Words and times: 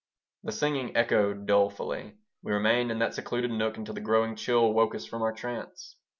The 0.41 0.51
singing 0.51 0.97
echoed 0.97 1.45
dolefully. 1.45 2.17
We 2.41 2.51
remained 2.53 2.89
in 2.89 2.97
that 2.97 3.13
secluded 3.13 3.51
nook 3.51 3.77
until 3.77 3.93
the 3.93 4.01
growing 4.01 4.35
chill 4.35 4.73
woke 4.73 4.95
us 4.95 5.05
from 5.05 5.21
our 5.21 5.31
trance. 5.31 5.95